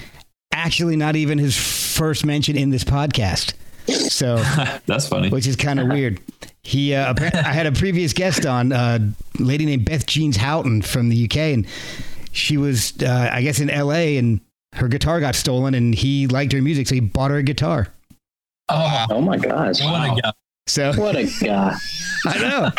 [0.52, 3.54] actually not even his first mention in this podcast.
[3.88, 4.38] So,
[4.88, 5.30] That's funny.
[5.30, 6.20] which is kind of weird.
[6.64, 8.98] He, uh, I had a previous guest on, uh,
[9.40, 11.68] a lady named Beth Jeans Houghton from the UK, and
[12.36, 14.42] she was, uh, I guess, in LA, and
[14.74, 17.88] her guitar got stolen, and he liked her music, so he bought her a guitar.
[18.70, 19.82] Oh, Oh my gosh.
[19.82, 20.32] what a guy.
[20.68, 21.76] So What a guy.
[22.26, 22.72] I know.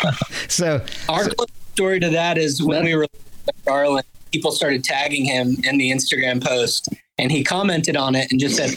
[0.49, 3.07] So Our close story to that is when we were
[3.45, 8.29] with Garlin, people started tagging him in the Instagram post, and he commented on it
[8.31, 8.73] and just said,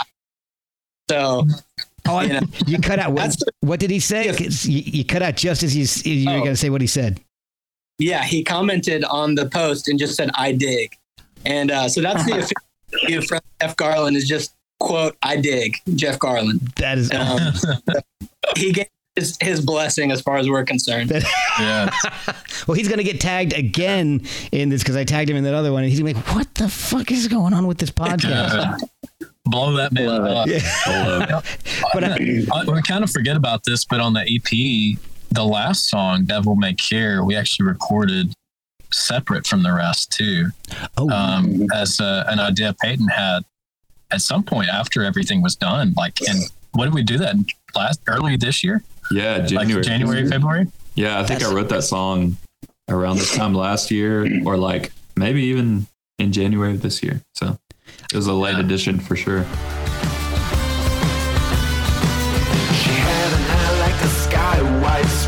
[1.10, 1.44] "So
[2.06, 2.40] Oh, I- Yeah.
[2.66, 3.12] you cut out.
[3.12, 4.28] What, what did he say?
[4.38, 6.40] You, you cut out just as you, s- you were Oh.
[6.40, 7.20] going to say what he said.
[8.00, 10.96] Yeah." He commented on the post and just said, "I dig,"
[11.44, 12.56] and uh, so that's the official
[13.02, 16.58] review from Jeff Garlin is just quote, "I dig," Jeff Garlin.
[16.76, 17.12] That is.
[17.12, 17.52] Um,
[18.56, 18.86] he gave
[19.16, 21.10] his, his blessing as far as we're concerned.
[21.58, 21.90] Yeah.
[22.66, 24.22] well, he's going to get tagged again
[24.52, 26.26] in this because I tagged him in that other one, and he's going to be
[26.26, 28.80] like, "What the fuck is going on with this podcast?"
[29.46, 30.56] Blow that man Love it.
[30.56, 30.62] up.
[30.84, 31.40] Hello.
[31.92, 32.16] but uh,
[32.52, 34.98] Uh, we kind of forget about this, but on the EP,
[35.30, 38.32] the last song, Devil May Care, we actually recorded
[38.92, 40.46] separate from the rest too,
[40.96, 43.44] oh, um, as uh, an idea Payton had
[44.10, 45.94] at some point after everything was done.
[45.96, 46.40] Like, and
[46.72, 47.36] what did we do that
[47.74, 48.82] last early this year?
[49.10, 49.74] Yeah, January.
[49.82, 50.66] Like January, February.
[50.94, 52.36] Yeah, I think That's- I wrote that song
[52.88, 55.86] around this time last year, or like maybe even
[56.18, 57.20] in January of this year.
[57.34, 57.56] So
[58.12, 59.46] it was a late addition for sure.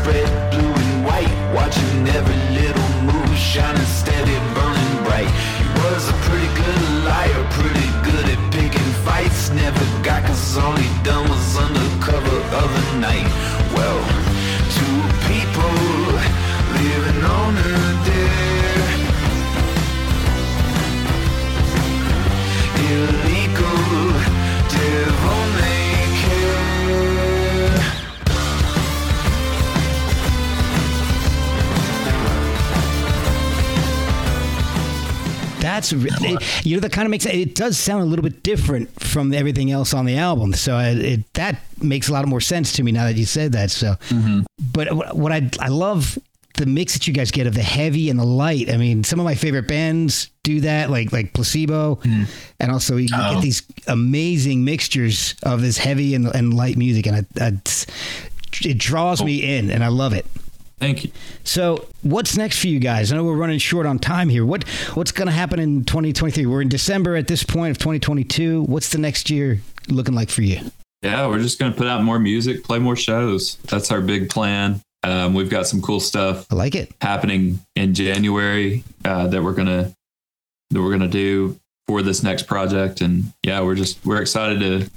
[0.03, 5.29] Widespread blue and white, watching every little move, shining steady, burning bright.
[5.57, 9.49] He was a pretty good liar, pretty good at picking fights.
[9.51, 11.42] Never got cause all he done was
[35.73, 39.01] That's it, you know that kind of makes it, does sound a little bit different
[39.01, 40.53] from everything else on the album.
[40.53, 43.53] So it, it that makes a lot more sense to me now that you said
[43.53, 43.71] that.
[43.71, 44.41] So, mm-hmm.
[44.71, 46.17] but what, I I love
[46.57, 48.69] the mix that you guys get of the heavy and the light.
[48.69, 52.27] I mean, some of my favorite bands do that, like like Placebo, mm.
[52.59, 53.33] and also you Oh.
[53.35, 57.47] get these amazing mixtures of this heavy and, and light music, and I, I,
[58.61, 59.25] it draws oh.
[59.25, 60.25] me in, and I love it.
[60.83, 61.11] Thank you.
[61.43, 63.11] So, what's next for you guys?
[63.11, 64.45] I know we're running short on time here.
[64.45, 66.45] What what's going to happen in 2023?
[66.45, 68.63] We're in December at this point of 2022.
[68.63, 70.59] What's the next year looking like for you?
[71.01, 73.57] Yeah, we're just gonna put out more music, play more shows.
[73.67, 74.81] That's our big plan.
[75.03, 76.93] Um, we've got some cool stuff I like it.
[77.01, 79.93] happening in January uh, that we're gonna
[80.69, 84.89] that we're gonna do for this next project, and yeah, we're just we're excited to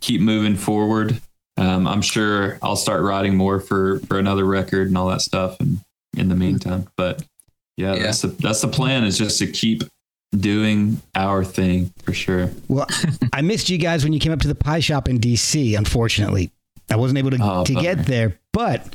[0.00, 1.20] keep moving forward.
[1.62, 5.60] Um, I'm sure I'll start writing more for for another record and all that stuff,
[5.60, 5.78] and
[6.16, 7.22] in the meantime, but
[7.76, 8.02] yeah, Yeah.
[8.04, 9.82] that's the that's the plan is just to keep
[10.36, 12.50] doing our thing for sure.
[12.68, 12.86] Well,
[13.32, 15.76] I missed you guys when you came up to the pie shop in DC.
[15.76, 16.50] Unfortunately,
[16.90, 18.38] I wasn't able to Oh, to get there.
[18.52, 18.94] But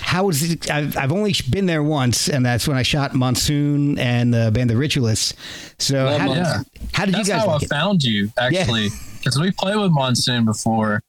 [0.00, 0.70] how was it?
[0.70, 4.68] I've, I've only been there once, and that's when I shot Monsoon and the band
[4.70, 5.34] The Ritualists.
[5.78, 6.62] So Love how, did- Yeah.
[6.92, 7.68] how did That's you guys how like I it?
[7.70, 8.88] found you, actually,
[9.18, 11.02] because we played with Monsoon before,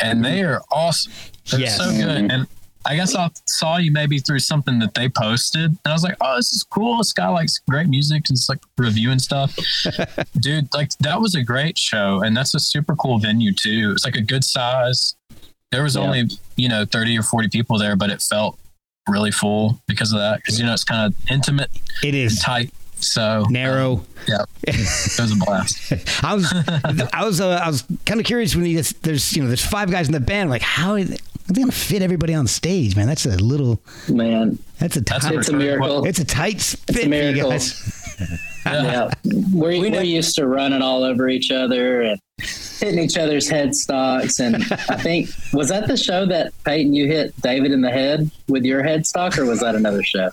[0.00, 1.12] and they are awesome.
[1.50, 1.76] They're Yes.
[1.76, 2.00] so good.
[2.06, 2.30] Mm-hmm.
[2.30, 2.46] And
[2.84, 6.16] I guess I saw you maybe through something that they posted, and I was like,
[6.20, 6.98] "Oh, this is cool.
[6.98, 9.56] This guy likes great music and it's like reviewing stuff."
[10.40, 13.90] Dude, like that was a great show, and that's a super cool venue too.
[13.92, 15.16] It's like a good size.
[15.72, 16.02] There was Yeah.
[16.02, 16.24] only
[16.56, 18.56] you know thirty or forty people there, but it felt
[19.08, 20.36] really full because of that.
[20.36, 21.70] Because you know it's kind of intimate
[22.04, 22.72] It is tight.
[22.98, 24.04] So narrow.
[24.26, 24.76] yeah, it
[25.20, 25.92] was a blast.
[26.24, 26.52] I was,
[27.12, 29.90] I was, uh, I was kind of curious when you, there's, you know, there's five
[29.90, 30.50] guys in the band.
[30.50, 33.06] Like, how are they, are they gonna fit everybody on stage, man?
[33.06, 36.06] That's a little, Man, that's a That's tight, it's a miracle.
[36.06, 37.50] it's a tight spit for you miracle.
[37.50, 38.02] guys.
[38.66, 39.10] yeah,
[39.52, 42.20] we're, We know- we're used to running all over each other and
[42.80, 44.40] hitting each other's headstocks.
[44.40, 44.56] And
[44.90, 48.64] I think was that the show that Payton you hit David in the head with
[48.64, 50.30] your headstock, or was that another show?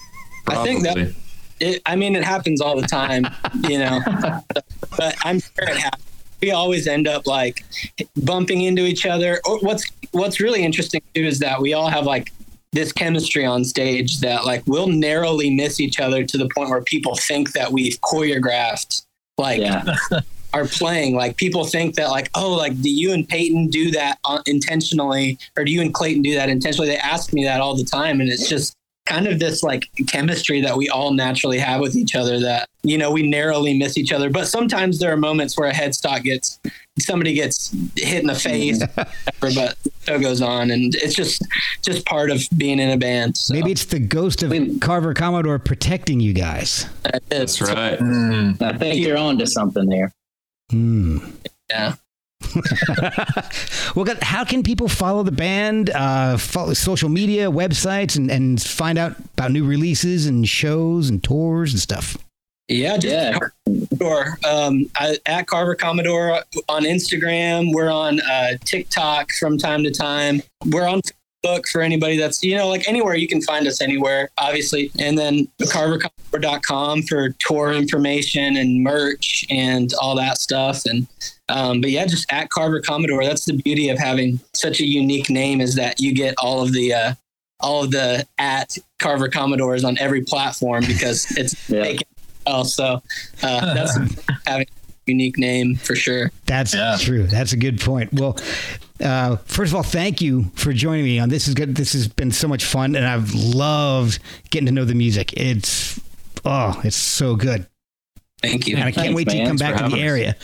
[0.48, 1.16] I think that Probably.
[1.60, 3.26] It, I mean, it happens all the time,
[3.68, 4.02] you know,
[4.98, 6.04] but I'm sure it happens.
[6.42, 7.64] We always end up like
[8.24, 9.40] bumping into each other.
[9.46, 12.32] Or what's what's really interesting too is that we all have like
[12.74, 16.82] this chemistry on stage that like we'll narrowly miss each other to the point where
[16.82, 19.04] people think that we've choreographed
[19.38, 19.84] like Yeah,
[20.54, 21.16] are playing.
[21.16, 25.38] Like people think that like, oh, like do you and Payton do that uh, intentionally,
[25.58, 26.90] or do you and Clayton do that intentionally?
[26.90, 28.76] They ask me that all the time, and it's just
[29.06, 32.98] kind of this like chemistry that we all naturally have with each other that you
[32.98, 36.58] know we narrowly miss each other but sometimes there are moments where a headstock gets
[37.00, 41.46] somebody gets hit in the face whatever, but the show goes on and it's just
[41.82, 45.14] just part of being in a band so Maybe it's the ghost of We- Carver
[45.14, 46.88] Commodore protecting you guys.
[47.30, 48.00] That's right.
[48.00, 48.62] Mm.
[48.62, 50.14] I think you're on to something there.
[50.72, 51.18] Hmm.
[51.70, 51.96] yeah
[53.96, 58.98] Well, how can people follow the band, uh, follow social media, websites, and, and find
[58.98, 62.18] out about new releases and shows and tours and stuff?
[62.68, 63.40] Yeah, just Yeah.
[63.68, 64.40] Commodore.
[64.44, 67.72] Um, I, at Carver Commodore on Instagram.
[67.74, 70.42] We're on uh, TikTok from time to time.
[70.66, 71.02] We're on
[71.44, 74.92] Facebook for anybody that's, you know, like anywhere you can find us anywhere, obviously.
[75.00, 80.86] And then carvercommodore.com for tour information and merch and all that stuff.
[80.86, 81.08] And,
[81.50, 83.24] um, but yeah, just at Carver Commodore.
[83.24, 86.72] That's the beauty of having such a unique name is that you get all of
[86.74, 87.14] the, uh,
[87.60, 91.84] all of the at Carver Commodores on every platform because it's Yeah.
[91.84, 92.08] taken
[92.46, 92.66] well.
[92.66, 93.02] So
[93.42, 93.98] uh, that's
[94.48, 94.68] having
[95.06, 96.32] unique name for sure.
[96.46, 96.98] That's Yeah.
[97.00, 97.28] true.
[97.28, 98.14] That's a good point.
[98.14, 98.38] Well,
[99.04, 101.48] uh, first of all, thank you for joining me on this.
[101.48, 101.76] Is good.
[101.76, 105.34] This has been so much fun, and I've loved getting to know the music.
[105.34, 106.00] It's
[106.46, 107.66] oh, it's so good,
[108.42, 108.76] Thank you.
[108.76, 110.06] and I can't Thanks, wait to come back to the having us.
[110.10, 110.36] area.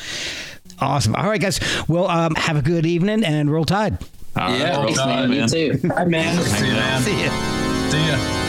[0.80, 1.16] Awesome.
[1.16, 1.60] All right, guys.
[1.88, 3.97] Well, um, have a good evening and roll tide.
[4.36, 4.84] All right, Yeah, bro.
[4.93, 5.32] thanks, man.
[5.32, 5.88] You too.
[5.89, 6.43] Hi, man.
[6.45, 7.01] See you, man.
[7.01, 7.89] See ya.
[7.89, 8.49] See ya.